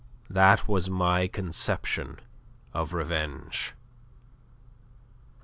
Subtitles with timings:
[0.31, 2.17] That was my conception
[2.73, 3.75] of revenge.